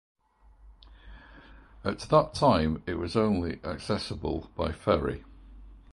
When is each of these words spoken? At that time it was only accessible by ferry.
At 1.85 1.99
that 1.99 2.33
time 2.33 2.81
it 2.87 2.95
was 2.95 3.15
only 3.15 3.63
accessible 3.63 4.49
by 4.57 4.71
ferry. 4.71 5.23